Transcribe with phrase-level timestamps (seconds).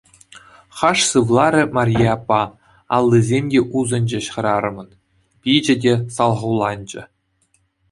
[0.77, 2.39] Хаш сывларӗ Марье аппа,
[2.97, 4.89] аллисем те усӑнчӗҫ хӗрарӑмӑн,
[5.43, 7.01] пичӗ те салхуланчӗ.